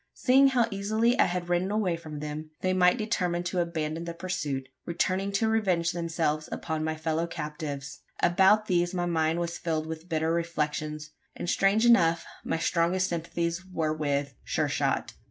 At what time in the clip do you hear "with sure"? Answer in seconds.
13.93-14.67